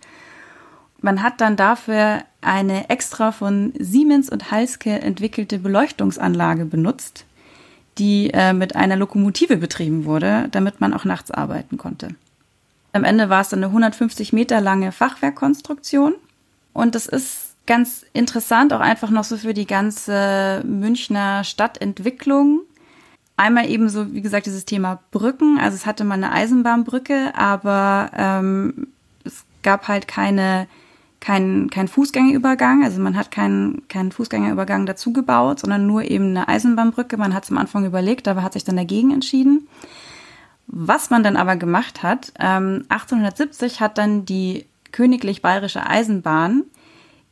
Man 1.03 1.21
hat 1.21 1.41
dann 1.41 1.57
dafür 1.57 2.23
eine 2.39 2.89
extra 2.89 3.33
von 3.33 3.73
Siemens 3.77 4.29
und 4.29 4.51
Halske 4.51 5.01
entwickelte 5.01 5.59
Beleuchtungsanlage 5.59 6.63
benutzt, 6.63 7.25
die 7.97 8.29
äh, 8.29 8.53
mit 8.53 8.77
einer 8.77 8.95
Lokomotive 8.95 9.57
betrieben 9.57 10.05
wurde, 10.05 10.47
damit 10.51 10.79
man 10.79 10.93
auch 10.93 11.03
nachts 11.03 11.29
arbeiten 11.29 11.77
konnte. 11.77 12.15
Am 12.93 13.03
Ende 13.03 13.27
war 13.27 13.41
es 13.41 13.49
dann 13.49 13.59
eine 13.59 13.67
150 13.67 14.31
Meter 14.31 14.61
lange 14.61 14.93
Fachwerkkonstruktion 14.93 16.13
und 16.71 16.95
das 16.95 17.07
ist 17.07 17.55
ganz 17.65 18.05
interessant, 18.13 18.71
auch 18.71 18.79
einfach 18.79 19.09
noch 19.09 19.25
so 19.25 19.35
für 19.35 19.53
die 19.53 19.67
ganze 19.67 20.63
Münchner 20.65 21.43
Stadtentwicklung. 21.43 22.61
einmal 23.35 23.69
eben 23.69 23.89
so, 23.89 24.13
wie 24.13 24.21
gesagt, 24.21 24.45
dieses 24.45 24.63
Thema 24.63 25.01
Brücken. 25.11 25.59
Also 25.59 25.75
es 25.75 25.85
hatte 25.85 26.05
mal 26.05 26.13
eine 26.13 26.31
Eisenbahnbrücke, 26.31 27.33
aber 27.35 28.09
ähm, 28.15 28.87
es 29.25 29.43
gab 29.63 29.89
halt 29.89 30.07
keine 30.07 30.67
kein, 31.23 31.69
kein 31.69 31.87
Fußgängerübergang, 31.87 32.83
also 32.83 32.99
man 32.99 33.15
hat 33.15 33.31
keinen 33.31 33.87
keinen 33.87 34.11
Fußgängerübergang 34.11 34.85
dazu 34.85 35.13
gebaut, 35.13 35.61
sondern 35.61 35.87
nur 35.87 36.03
eben 36.03 36.31
eine 36.31 36.49
Eisenbahnbrücke. 36.49 37.15
Man 37.15 37.33
hat 37.33 37.45
es 37.45 37.51
am 37.51 37.57
Anfang 37.57 37.85
überlegt, 37.85 38.27
aber 38.27 38.43
hat 38.43 38.51
sich 38.51 38.65
dann 38.65 38.75
dagegen 38.75 39.11
entschieden. 39.11 39.69
Was 40.67 41.11
man 41.11 41.23
dann 41.23 41.37
aber 41.37 41.55
gemacht 41.55 42.03
hat, 42.03 42.33
ähm, 42.39 42.83
1870 42.89 43.79
hat 43.79 43.97
dann 43.97 44.25
die 44.25 44.65
Königlich 44.91 45.41
Bayerische 45.41 45.87
Eisenbahn 45.87 46.63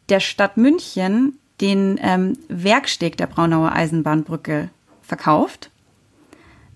der 0.08 0.22
Stadt 0.22 0.56
München 0.56 1.38
den 1.60 2.00
ähm, 2.02 2.38
Werksteg 2.48 3.18
der 3.18 3.28
Braunauer 3.28 3.74
Eisenbahnbrücke 3.74 4.70
verkauft. 5.02 5.70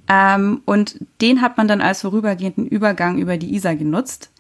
Ähm, 0.09 0.63
und 0.65 0.97
den 1.21 1.41
hat 1.41 1.55
man 1.55 1.69
dann 1.69 1.79
als 1.79 2.01
vorübergehenden 2.01 2.67
Übergang 2.67 3.17
über 3.19 3.37
die 3.37 3.55
Isar 3.55 3.75
genutzt, 3.75 4.31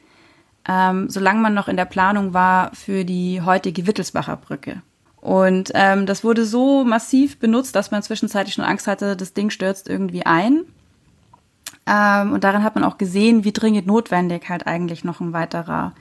ähm, 0.67 1.09
solange 1.09 1.41
man 1.41 1.53
noch 1.53 1.67
in 1.67 1.77
der 1.77 1.85
Planung 1.85 2.33
war 2.33 2.71
für 2.73 3.05
die 3.05 3.41
heutige 3.41 3.87
Wittelsbacher 3.87 4.37
Brücke. 4.37 4.81
Und 5.21 5.71
ähm, 5.73 6.05
das 6.05 6.23
wurde 6.23 6.45
so 6.45 6.83
massiv 6.83 7.39
benutzt, 7.39 7.75
dass 7.75 7.91
man 7.91 8.03
zwischenzeitlich 8.03 8.53
schon 8.53 8.63
Angst 8.63 8.87
hatte, 8.87 9.15
das 9.15 9.33
Ding 9.33 9.49
stürzt 9.49 9.89
irgendwie 9.89 10.25
ein. 10.25 10.61
Ähm, 11.87 12.33
und 12.33 12.43
darin 12.43 12.63
hat 12.63 12.75
man 12.75 12.83
auch 12.83 12.97
gesehen, 12.97 13.43
wie 13.43 13.51
dringend 13.51 13.87
notwendig 13.87 14.49
halt 14.49 14.67
eigentlich 14.67 15.03
noch 15.03 15.21
ein 15.21 15.33
weiterer 15.33 15.93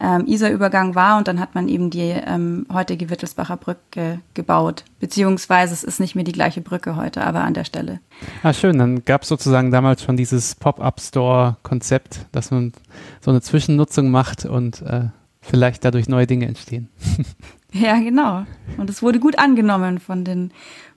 ähm, 0.00 0.26
Isarübergang 0.26 0.94
war 0.94 1.18
und 1.18 1.28
dann 1.28 1.38
hat 1.40 1.54
man 1.54 1.68
eben 1.68 1.90
die 1.90 2.08
ähm, 2.08 2.66
heutige 2.72 3.10
Wittelsbacher 3.10 3.56
Brücke 3.56 4.20
gebaut. 4.34 4.84
Beziehungsweise 4.98 5.74
es 5.74 5.84
ist 5.84 6.00
nicht 6.00 6.14
mehr 6.14 6.24
die 6.24 6.32
gleiche 6.32 6.62
Brücke 6.62 6.96
heute, 6.96 7.24
aber 7.24 7.44
an 7.44 7.54
der 7.54 7.64
Stelle. 7.64 8.00
Ah, 8.42 8.52
schön. 8.52 8.78
Dann 8.78 9.04
gab 9.04 9.22
es 9.22 9.28
sozusagen 9.28 9.70
damals 9.70 10.02
schon 10.02 10.16
dieses 10.16 10.54
Pop-up-Store-Konzept, 10.54 12.26
dass 12.32 12.50
man 12.50 12.72
so 13.20 13.30
eine 13.30 13.42
Zwischennutzung 13.42 14.10
macht 14.10 14.46
und 14.46 14.80
äh, 14.82 15.08
vielleicht 15.42 15.84
dadurch 15.84 16.08
neue 16.08 16.26
Dinge 16.26 16.46
entstehen. 16.46 16.88
ja, 17.72 17.98
genau. 17.98 18.46
Und 18.78 18.88
es 18.88 19.02
wurde 19.02 19.20
gut 19.20 19.38
angenommen 19.38 19.98
von 19.98 20.24
den 20.24 20.50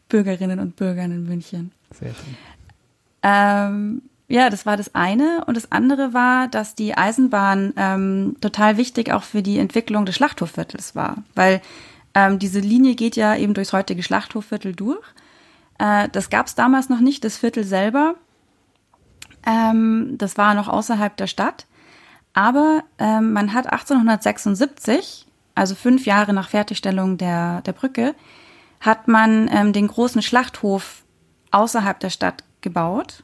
Bürgerinnen 0.08 0.60
und 0.60 0.78
Bürgern 0.78 1.12
in 1.12 1.24
München. 1.24 1.72
Sehr 1.92 2.14
schön. 2.14 2.38
Ähm, 3.24 4.02
ja, 4.34 4.50
das 4.50 4.66
war 4.66 4.78
das 4.78 4.96
eine. 4.96 5.44
Und 5.46 5.56
das 5.56 5.72
andere 5.72 6.16
war, 6.16 6.48
dass 6.48 6.74
die 6.74 6.98
Eisenbahn 6.98 7.72
ähm, 7.78 8.36
total 8.42 8.78
wichtig 8.78 9.12
auch 9.12 9.22
für 9.22 9.44
die 9.44 9.60
Entwicklung 9.60 10.08
des 10.08 10.16
Schlachthofviertels 10.16 10.96
war. 10.96 11.18
Weil 11.36 11.62
ähm, 12.16 12.40
diese 12.40 12.60
Linie 12.60 12.96
geht 12.96 13.16
ja 13.16 13.36
eben 13.36 13.54
durchs 13.54 13.74
heutige 13.74 14.02
Schlachthofviertel 14.02 14.74
durch. 14.74 15.06
Äh, 15.78 16.10
das 16.10 16.32
gab 16.32 16.48
es 16.48 16.56
damals 16.56 16.90
noch 16.90 17.00
nicht, 17.00 17.24
das 17.24 17.38
Viertel 17.38 17.64
selber. 17.64 18.16
Ähm, 19.46 20.16
das 20.18 20.36
war 20.36 20.56
noch 20.56 20.68
außerhalb 20.68 21.16
der 21.16 21.28
Stadt. 21.28 21.68
Aber 22.34 22.84
ähm, 22.98 23.34
man 23.34 23.54
hat 23.54 23.68
1876, 23.72 25.28
also 25.54 25.76
fünf 25.76 26.08
Jahre 26.08 26.34
nach 26.34 26.50
Fertigstellung 26.50 27.20
der, 27.20 27.62
der 27.62 27.74
Brücke, 27.74 28.16
hat 28.80 29.08
man 29.08 29.48
ähm, 29.54 29.74
den 29.74 29.88
großen 29.88 30.24
Schlachthof 30.24 31.04
außerhalb 31.52 32.00
der 32.00 32.10
Stadt 32.10 32.44
gebaut 32.62 33.24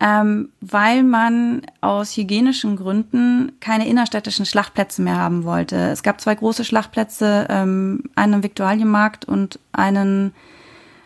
ähm, 0.00 0.50
weil 0.60 1.02
man 1.02 1.62
aus 1.80 2.16
hygienischen 2.16 2.76
Gründen 2.76 3.52
keine 3.60 3.88
innerstädtischen 3.88 4.44
Schlachtplätze 4.44 5.00
mehr 5.00 5.16
haben 5.16 5.44
wollte. 5.44 5.76
Es 5.76 6.02
gab 6.02 6.20
zwei 6.20 6.34
große 6.34 6.64
Schlachtplätze, 6.64 7.46
ähm, 7.48 8.04
einen 8.14 8.34
am 8.34 8.42
Viktualienmarkt 8.42 9.24
und 9.24 9.58
einen, 9.72 10.34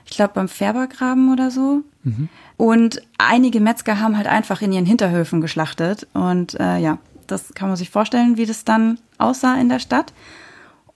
ich 0.04 0.16
glaube, 0.16 0.32
beim 0.34 0.48
Färbergraben 0.48 1.32
oder 1.32 1.50
so. 1.50 1.82
Mhm. 2.02 2.28
Und 2.56 3.00
einige 3.18 3.60
Metzger 3.60 4.00
haben 4.00 4.16
halt 4.16 4.26
einfach 4.26 4.60
in 4.60 4.72
ihren 4.72 4.86
Hinterhöfen 4.86 5.40
geschlachtet. 5.40 6.08
Und 6.12 6.58
äh, 6.58 6.78
ja, 6.78 6.98
das 7.26 7.54
kann 7.54 7.68
man 7.68 7.76
sich 7.76 7.90
vorstellen, 7.90 8.36
wie 8.36 8.46
das 8.46 8.64
dann 8.64 8.98
aussah 9.18 9.54
in 9.60 9.68
der 9.68 9.78
Stadt. 9.78 10.12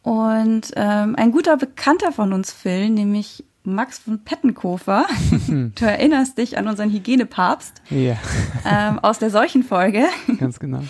Und 0.02 0.72
ähm, 0.76 1.14
ein 1.16 1.32
guter 1.32 1.56
Bekannter 1.56 2.12
von 2.12 2.32
uns, 2.32 2.52
Phil, 2.52 2.90
nämlich 2.90 3.44
Max 3.64 3.98
von 3.98 4.22
Pettenkofer. 4.22 5.06
du 5.48 5.84
erinnerst 5.84 6.38
dich 6.38 6.58
an 6.58 6.68
unseren 6.68 6.90
Hygienepapst 6.90 7.82
ja. 7.90 8.16
ähm, 8.64 8.98
aus 8.98 9.18
der 9.18 9.30
Seuchenfolge. 9.30 10.04
Ganz 10.38 10.58
genau. 10.60 10.82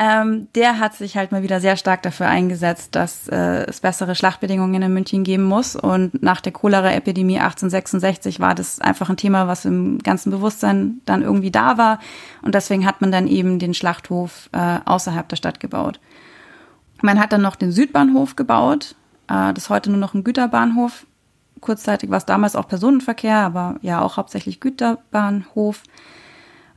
Ähm, 0.00 0.46
der 0.54 0.78
hat 0.78 0.94
sich 0.94 1.16
halt 1.16 1.32
mal 1.32 1.42
wieder 1.42 1.60
sehr 1.60 1.76
stark 1.76 2.02
dafür 2.02 2.28
eingesetzt, 2.28 2.94
dass 2.94 3.26
äh, 3.26 3.66
es 3.66 3.80
bessere 3.80 4.14
Schlachtbedingungen 4.14 4.80
in 4.80 4.94
München 4.94 5.24
geben 5.24 5.42
muss. 5.42 5.74
Und 5.74 6.22
nach 6.22 6.40
der 6.40 6.52
Cholera-Epidemie 6.52 7.40
1866 7.40 8.38
war 8.38 8.54
das 8.54 8.80
einfach 8.80 9.10
ein 9.10 9.16
Thema, 9.16 9.48
was 9.48 9.64
im 9.64 9.98
ganzen 9.98 10.30
Bewusstsein 10.30 11.00
dann 11.04 11.22
irgendwie 11.22 11.50
da 11.50 11.78
war. 11.78 11.98
Und 12.42 12.54
deswegen 12.54 12.86
hat 12.86 13.00
man 13.00 13.10
dann 13.10 13.26
eben 13.26 13.58
den 13.58 13.74
Schlachthof 13.74 14.48
äh, 14.52 14.78
außerhalb 14.84 15.28
der 15.28 15.36
Stadt 15.36 15.58
gebaut. 15.58 15.98
Man 17.02 17.18
hat 17.18 17.32
dann 17.32 17.42
noch 17.42 17.56
den 17.56 17.72
Südbahnhof 17.72 18.36
gebaut. 18.36 18.94
Äh, 19.26 19.52
das 19.52 19.64
ist 19.64 19.70
heute 19.70 19.90
nur 19.90 19.98
noch 19.98 20.14
ein 20.14 20.22
Güterbahnhof 20.22 21.07
kurzzeitig 21.60 22.10
war 22.10 22.18
es 22.18 22.26
damals 22.26 22.56
auch 22.56 22.68
Personenverkehr, 22.68 23.36
aber 23.36 23.76
ja 23.82 24.00
auch 24.00 24.16
hauptsächlich 24.16 24.60
Güterbahnhof. 24.60 25.82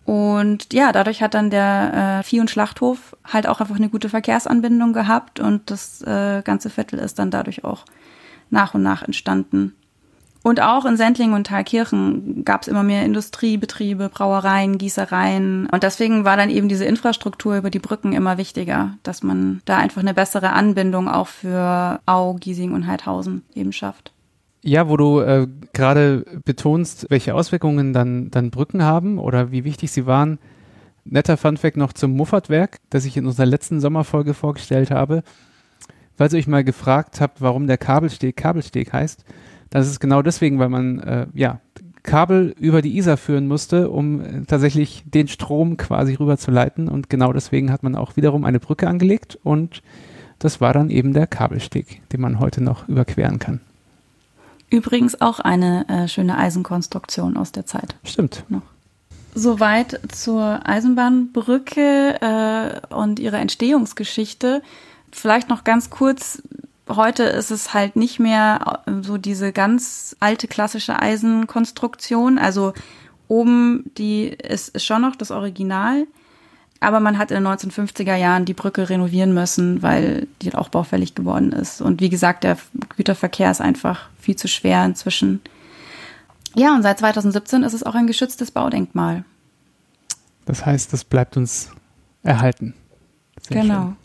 Und 0.06 0.74
ja, 0.74 0.92
dadurch 0.92 1.22
hat 1.22 1.34
dann 1.34 1.50
der 1.50 2.20
äh, 2.20 2.24
Vieh- 2.24 2.42
und 2.42 2.50
Schlachthof 2.50 3.16
halt 3.26 3.48
auch 3.48 3.60
einfach 3.62 3.76
eine 3.76 3.90
gute 3.90 4.10
Verkehrsanbindung 4.10 4.94
gehabt 4.94 5.40
und 5.40 5.70
das 5.70 6.02
äh, 6.02 6.42
ganze 6.44 6.70
Viertel 6.70 7.00
ist 7.00 7.20
dann 7.20 7.32
dadurch 7.32 7.64
auch 7.64 7.86
nach 8.50 8.74
und 8.74 8.84
nach 8.84 9.04
entstanden. 9.04 9.76
Und 10.44 10.60
auch 10.60 10.86
in 10.86 10.98
Sendling 10.98 11.34
und 11.34 11.46
Thalkirchen 11.46 12.44
gab 12.44 12.64
es 12.64 12.68
immer 12.68 12.82
mehr 12.82 13.06
Industriebetriebe, 13.06 14.10
Brauereien, 14.10 14.80
Gießereien. 14.80 15.68
Und 15.72 15.84
deswegen 15.84 16.26
war 16.26 16.36
dann 16.36 16.50
eben 16.50 16.68
diese 16.68 16.86
Infrastruktur 16.86 17.58
über 17.58 17.70
die 17.70 17.80
Brücken 17.80 18.14
immer 18.14 18.40
wichtiger, 18.40 18.98
dass 19.04 19.22
man 19.22 19.62
da 19.66 19.78
einfach 19.78 20.02
eine 20.02 20.16
bessere 20.16 20.52
Anbindung 20.54 21.08
auch 21.08 21.28
für 21.28 22.00
Au, 22.08 22.34
Giesing 22.34 22.74
und 22.74 22.88
Heidhausen 22.88 23.44
eben 23.54 23.72
schafft. 23.72 24.14
Ja, 24.64 24.88
wo 24.88 24.96
du 24.96 25.20
äh, 25.22 25.48
gerade 25.74 26.26
betonst, 26.46 27.08
welche 27.10 27.34
Auswirkungen 27.34 27.94
dann, 27.94 28.30
dann 28.30 28.52
Brücken 28.52 28.84
haben 28.84 29.18
oder 29.18 29.52
wie 29.52 29.64
wichtig 29.64 29.92
sie 29.92 30.06
waren. 30.06 30.38
Netter 31.04 31.36
Funfact 31.36 31.78
noch 31.78 31.94
zum 31.94 32.16
Muffatwerk, 32.16 32.78
das 32.92 33.06
ich 33.06 33.18
in 33.18 33.26
unserer 33.26 33.48
letzten 33.48 33.80
Sommerfolge 33.80 34.36
vorgestellt 34.36 34.92
habe. 34.92 35.24
Falls 36.16 36.34
ihr 36.34 36.40
euch 36.40 36.48
mal 36.48 36.64
gefragt 36.64 37.22
habt, 37.22 37.42
warum 37.42 37.66
der 37.66 37.80
Kabelsteg 37.80 38.36
Kabelsteg 38.38 38.94
heißt, 38.94 39.26
dann 39.72 39.82
ist 39.82 40.00
genau 40.00 40.22
deswegen, 40.22 40.60
weil 40.60 40.70
man 40.70 41.00
äh, 41.00 41.26
ja 41.34 41.60
Kabel 42.04 42.56
über 42.60 42.82
die 42.82 42.98
Isar 42.98 43.18
führen 43.18 43.48
musste, 43.48 43.90
um 43.90 44.22
äh, 44.22 44.42
tatsächlich 44.46 45.04
den 45.06 45.28
Strom 45.28 45.78
quasi 45.78 46.14
rüberzuleiten. 46.14 46.88
Und 46.88 47.10
genau 47.10 47.34
deswegen 47.34 47.72
hat 47.72 47.82
man 47.84 47.96
auch 47.96 48.16
wiederum 48.16 48.46
eine 48.46 48.60
Brücke 48.60 48.88
angelegt 48.88 49.40
und 49.42 49.82
das 50.40 50.62
war 50.62 50.74
dann 50.74 50.90
eben 50.90 51.14
der 51.14 51.28
Kabelsteg, 51.28 52.02
den 52.10 52.22
man 52.22 52.40
heute 52.40 52.64
noch 52.64 52.88
überqueren 52.88 53.40
kann. 53.40 53.62
Übrigens 54.72 55.20
auch 55.20 55.42
eine 55.42 55.88
äh, 55.90 56.08
schöne 56.08 56.38
Eisenkonstruktion 56.38 57.36
aus 57.36 57.52
der 57.52 57.66
Zeit. 57.66 57.94
Stimmt. 58.06 58.46
Noch. 58.48 58.62
Soweit 59.36 60.00
zur 60.14 60.62
Eisenbahnbrücke 60.66 62.22
äh, 62.90 62.94
und 62.96 63.20
ihrer 63.20 63.40
Entstehungsgeschichte. 63.40 64.64
Vielleicht 65.12 65.50
noch 65.50 65.66
ganz 65.66 65.90
kurz. 65.90 66.42
Heute 66.88 67.24
ist 67.24 67.52
es 67.52 67.74
halt 67.74 67.98
nicht 67.98 68.20
mehr 68.20 68.82
äh, 68.86 69.04
so 69.04 69.18
diese 69.18 69.52
ganz 69.52 70.16
alte 70.22 70.48
klassische 70.48 70.98
Eisenkonstruktion. 70.98 72.38
Also 72.38 72.74
oben 73.28 73.92
die 73.98 74.28
ist, 74.28 74.70
ist 74.70 74.86
schon 74.86 75.02
noch 75.02 75.18
das 75.18 75.32
Original. 75.32 76.08
Aber 76.82 77.00
man 77.00 77.20
hat 77.20 77.30
in 77.30 77.44
den 77.44 77.48
1950er 77.48 78.16
Jahren 78.16 78.44
die 78.44 78.56
Brücke 78.56 78.90
renovieren 78.90 79.34
müssen, 79.36 79.84
weil 79.84 80.28
die 80.42 80.54
auch 80.56 80.70
baufällig 80.70 81.14
geworden 81.14 81.52
ist. 81.52 81.80
Und 81.80 82.02
wie 82.02 82.10
gesagt, 82.10 82.44
der 82.44 82.58
Güterverkehr 82.98 83.52
ist 83.52 83.62
einfach 83.62 84.10
viel 84.20 84.36
zu 84.36 84.48
schwer 84.48 84.84
inzwischen. 84.84 85.42
Ja, 86.56 86.76
und 86.76 86.82
seit 86.82 86.98
2017 87.00 87.62
ist 87.62 87.74
es 87.74 87.84
auch 87.84 87.94
ein 87.94 88.08
geschütztes 88.08 88.50
Baudenkmal. 88.50 89.24
Das 90.46 90.66
heißt, 90.66 90.92
das 90.92 91.04
bleibt 91.04 91.38
uns 91.38 91.72
erhalten. 92.24 92.74
Sehr 93.40 93.62
genau. 93.62 93.84
Schön. 93.84 93.96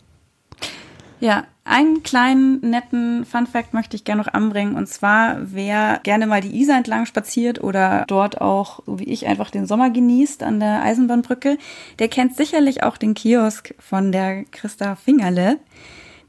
Ja, 1.19 1.43
einen 1.67 2.03
kleinen 2.03 2.61
netten 2.61 3.25
Fun 3.25 3.45
Fact 3.45 3.73
möchte 3.73 3.95
ich 3.95 4.03
gerne 4.03 4.21
noch 4.21 4.33
anbringen. 4.33 4.75
Und 4.75 4.87
zwar, 4.87 5.37
wer 5.41 5.99
gerne 6.03 6.27
mal 6.27 6.41
die 6.41 6.59
Isar 6.59 6.77
entlang 6.77 7.05
spaziert 7.05 7.63
oder 7.63 8.05
dort 8.07 8.41
auch, 8.41 8.81
so 8.85 8.99
wie 8.99 9.05
ich, 9.05 9.27
einfach 9.27 9.51
den 9.51 9.65
Sommer 9.65 9.89
genießt 9.89 10.43
an 10.43 10.59
der 10.59 10.81
Eisenbahnbrücke, 10.81 11.57
der 11.99 12.07
kennt 12.07 12.35
sicherlich 12.35 12.83
auch 12.83 12.97
den 12.97 13.13
Kiosk 13.13 13.75
von 13.79 14.11
der 14.11 14.45
Christa 14.45 14.95
Fingerle. 14.95 15.57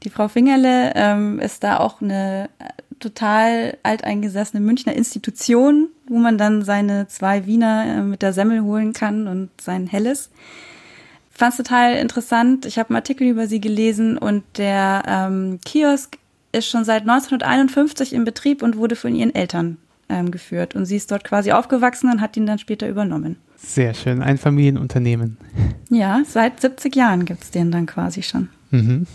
Die 0.03 0.09
Frau 0.09 0.27
Fingerle 0.27 0.93
ähm, 0.95 1.39
ist 1.39 1.63
da 1.63 1.79
auch 1.79 2.01
eine 2.01 2.49
total 2.99 3.77
alteingesessene 3.83 4.61
Münchner 4.61 4.93
Institution, 4.93 5.87
wo 6.07 6.17
man 6.17 6.37
dann 6.37 6.63
seine 6.63 7.07
zwei 7.07 7.45
Wiener 7.45 7.85
äh, 7.85 8.01
mit 8.01 8.21
der 8.21 8.33
Semmel 8.33 8.61
holen 8.61 8.93
kann 8.93 9.27
und 9.27 9.49
sein 9.59 9.87
Helles 9.87 10.29
fand 11.39 11.53
es 11.53 11.57
total 11.57 11.95
interessant. 11.95 12.65
Ich 12.65 12.77
habe 12.77 12.89
einen 12.89 12.97
Artikel 12.97 13.27
über 13.27 13.47
sie 13.47 13.61
gelesen 13.61 14.17
und 14.17 14.43
der 14.57 15.03
ähm, 15.07 15.59
Kiosk 15.65 16.17
ist 16.51 16.67
schon 16.67 16.83
seit 16.83 17.03
1951 17.03 18.13
in 18.13 18.25
Betrieb 18.25 18.61
und 18.61 18.75
wurde 18.75 18.95
von 18.95 19.15
ihren 19.15 19.33
Eltern 19.33 19.77
ähm, 20.09 20.31
geführt 20.31 20.75
und 20.75 20.85
sie 20.85 20.97
ist 20.97 21.11
dort 21.11 21.23
quasi 21.23 21.51
aufgewachsen 21.53 22.11
und 22.11 22.19
hat 22.19 22.35
ihn 22.35 22.45
dann 22.45 22.59
später 22.59 22.89
übernommen. 22.89 23.37
Sehr 23.55 23.93
schön, 23.93 24.21
ein 24.21 24.37
Familienunternehmen. 24.37 25.37
Ja, 25.89 26.21
seit 26.27 26.59
70 26.59 26.95
Jahren 26.95 27.25
gibt 27.25 27.43
es 27.43 27.51
den 27.51 27.71
dann 27.71 27.85
quasi 27.85 28.21
schon. 28.21 28.49
Mhm. 28.71 29.07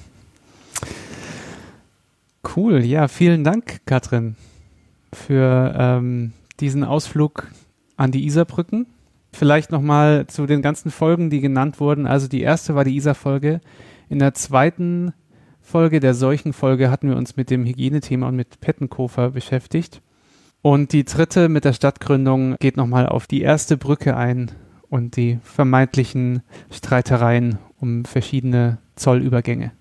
Cool, 2.57 2.85
ja, 2.85 3.09
vielen 3.09 3.45
Dank, 3.45 3.81
Katrin, 3.85 4.37
für 5.13 5.75
ähm, 5.77 6.33
diesen 6.61 6.85
Ausflug 6.85 7.49
an 7.97 8.13
die 8.13 8.25
Isarbrücken. 8.25 8.87
Vielleicht 9.35 9.73
nochmal 9.73 10.29
zu 10.29 10.47
den 10.47 10.63
ganzen 10.63 10.93
Folgen, 10.93 11.29
die 11.29 11.41
genannt 11.41 11.81
wurden. 11.81 12.07
Also 12.07 12.29
die 12.29 12.41
erste 12.41 12.77
war 12.77 12.85
die 12.85 12.95
Isar-Folge. 12.95 13.61
In 14.09 14.21
der 14.21 14.33
zweiten 14.33 15.13
Folge, 15.61 15.99
der 15.99 16.15
Seuchenfolge, 16.15 16.89
hatten 16.89 17.09
wir 17.09 17.17
uns 17.17 17.37
mit 17.37 17.51
dem 17.51 17.67
Hygienethema 17.67 18.29
und 18.29 18.37
mit 18.37 18.61
Pettenkofer 18.61 19.31
beschäftigt. 19.31 20.01
Und 20.63 20.93
die 20.93 21.05
dritte 21.05 21.49
mit 21.49 21.65
der 21.65 21.73
Stadtgründung 21.73 22.55
geht 22.61 22.77
nochmal 22.77 23.09
auf 23.09 23.27
die 23.27 23.43
erste 23.43 23.77
Brücke 23.77 24.17
ein 24.17 24.53
und 24.89 25.17
die 25.17 25.41
vermeintlichen 25.43 26.43
Streitereien 26.71 27.59
um 27.81 28.05
verschiedene 28.05 28.79
Zollübergänge. 28.95 29.73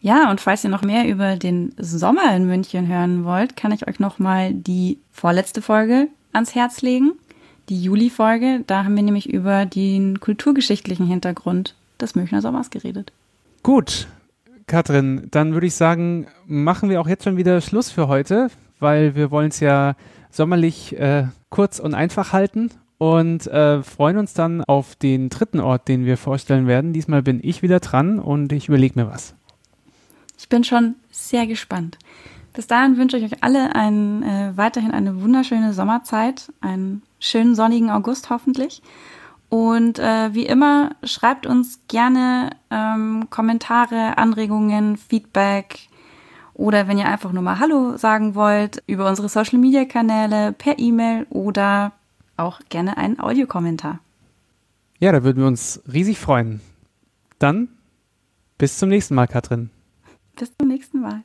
Ja, 0.00 0.30
und 0.30 0.40
falls 0.40 0.62
ihr 0.62 0.70
noch 0.70 0.82
mehr 0.82 1.08
über 1.08 1.34
den 1.34 1.74
Sommer 1.78 2.36
in 2.36 2.46
München 2.46 2.86
hören 2.86 3.24
wollt, 3.24 3.56
kann 3.56 3.72
ich 3.72 3.88
euch 3.88 3.98
nochmal 3.98 4.54
die 4.54 4.98
vorletzte 5.10 5.62
Folge 5.62 6.06
ans 6.32 6.54
Herz 6.54 6.82
legen, 6.82 7.12
die 7.68 7.82
Juli-Folge. 7.82 8.64
Da 8.66 8.84
haben 8.84 8.96
wir 8.96 9.02
nämlich 9.02 9.32
über 9.32 9.66
den 9.66 10.20
kulturgeschichtlichen 10.20 11.06
Hintergrund 11.06 11.74
des 12.00 12.14
Münchner 12.14 12.40
Sommers 12.40 12.70
geredet. 12.70 13.12
Gut, 13.62 14.08
Katrin, 14.66 15.28
dann 15.30 15.52
würde 15.52 15.66
ich 15.66 15.74
sagen, 15.74 16.26
machen 16.46 16.90
wir 16.90 17.00
auch 17.00 17.08
jetzt 17.08 17.24
schon 17.24 17.36
wieder 17.36 17.60
Schluss 17.60 17.90
für 17.90 18.08
heute, 18.08 18.48
weil 18.80 19.14
wir 19.14 19.30
wollen 19.30 19.48
es 19.48 19.60
ja 19.60 19.94
sommerlich 20.30 20.98
äh, 20.98 21.26
kurz 21.50 21.78
und 21.78 21.94
einfach 21.94 22.32
halten 22.32 22.70
und 22.98 23.46
äh, 23.46 23.82
freuen 23.82 24.18
uns 24.18 24.34
dann 24.34 24.62
auf 24.64 24.96
den 24.96 25.28
dritten 25.28 25.60
Ort, 25.60 25.88
den 25.88 26.04
wir 26.04 26.16
vorstellen 26.16 26.66
werden. 26.66 26.92
Diesmal 26.92 27.22
bin 27.22 27.40
ich 27.42 27.62
wieder 27.62 27.80
dran 27.80 28.18
und 28.18 28.52
ich 28.52 28.68
überlege 28.68 28.98
mir 28.98 29.08
was. 29.08 29.34
Ich 30.38 30.48
bin 30.48 30.64
schon 30.64 30.96
sehr 31.10 31.46
gespannt. 31.46 31.98
Bis 32.54 32.68
dahin 32.68 32.96
wünsche 32.96 33.18
ich 33.18 33.24
euch 33.24 33.42
alle 33.42 33.74
einen, 33.74 34.22
äh, 34.22 34.52
weiterhin 34.56 34.92
eine 34.92 35.20
wunderschöne 35.20 35.74
Sommerzeit, 35.74 36.52
einen 36.60 37.02
schönen 37.18 37.56
sonnigen 37.56 37.90
August 37.90 38.30
hoffentlich. 38.30 38.80
Und 39.48 39.98
äh, 39.98 40.32
wie 40.34 40.46
immer, 40.46 40.94
schreibt 41.02 41.46
uns 41.46 41.80
gerne 41.88 42.50
ähm, 42.70 43.26
Kommentare, 43.28 44.18
Anregungen, 44.18 44.96
Feedback 44.96 45.88
oder 46.54 46.86
wenn 46.86 46.96
ihr 46.98 47.06
einfach 47.06 47.32
nur 47.32 47.42
mal 47.42 47.58
Hallo 47.58 47.96
sagen 47.96 48.36
wollt, 48.36 48.82
über 48.86 49.08
unsere 49.08 49.28
Social 49.28 49.58
Media 49.58 49.84
Kanäle, 49.84 50.52
per 50.52 50.78
E-Mail 50.78 51.26
oder 51.30 51.92
auch 52.36 52.60
gerne 52.68 52.96
einen 52.96 53.18
Audiokommentar. 53.18 53.98
Ja, 55.00 55.10
da 55.10 55.24
würden 55.24 55.40
wir 55.40 55.48
uns 55.48 55.82
riesig 55.92 56.20
freuen. 56.20 56.60
Dann 57.40 57.68
bis 58.58 58.78
zum 58.78 58.90
nächsten 58.90 59.16
Mal, 59.16 59.26
Katrin. 59.26 59.70
Bis 60.36 60.56
zum 60.56 60.68
nächsten 60.68 61.00
Mal. 61.00 61.24